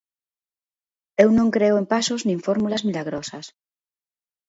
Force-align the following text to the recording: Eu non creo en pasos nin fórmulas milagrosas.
Eu 1.23 1.29
non 1.37 1.53
creo 1.55 1.75
en 1.81 1.85
pasos 1.93 2.21
nin 2.27 2.43
fórmulas 2.47 2.85
milagrosas. 2.89 3.45